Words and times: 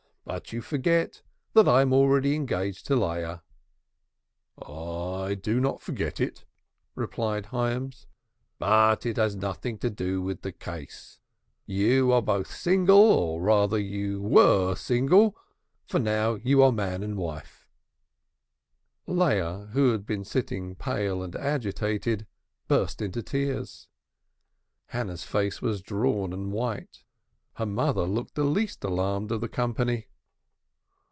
"But 0.23 0.53
you 0.53 0.61
forget 0.61 1.23
that 1.53 1.67
I 1.67 1.81
am 1.81 1.91
already 1.91 2.35
engaged 2.35 2.85
to 2.85 2.95
Leah." 2.95 3.41
"I 4.61 5.33
do 5.33 5.59
not 5.59 5.81
forget 5.81 6.21
it," 6.21 6.45
replied 6.93 7.47
Hyams, 7.47 8.05
"but 8.59 9.03
it 9.05 9.17
has 9.17 9.35
nothing 9.35 9.79
to 9.79 9.89
do 9.89 10.21
with 10.21 10.43
the 10.43 10.51
case. 10.51 11.19
You 11.65 12.13
are 12.13 12.21
both 12.21 12.55
single, 12.55 12.99
or 12.99 13.41
rather 13.41 13.79
you 13.79 14.21
were 14.21 14.69
both 14.69 14.79
single, 14.79 15.35
for 15.87 15.99
now 15.99 16.35
you 16.35 16.61
are 16.61 16.71
man 16.71 17.01
and 17.01 17.17
wife." 17.17 17.67
Leah, 19.07 19.69
who 19.73 19.91
had 19.91 20.05
been 20.05 20.23
sitting 20.23 20.75
pale 20.75 21.23
and 21.23 21.35
agitated, 21.35 22.27
burst 22.67 23.01
into 23.01 23.23
tears. 23.23 23.87
Hannah's 24.89 25.23
face 25.23 25.63
was 25.63 25.81
drawn 25.81 26.31
and 26.31 26.51
white. 26.53 27.03
Her 27.55 27.65
mother 27.65 28.03
looked 28.03 28.35
the 28.35 28.43
least 28.45 28.83
alarmed 28.85 29.31
of 29.31 29.41
the 29.41 29.49
company. 29.49 30.07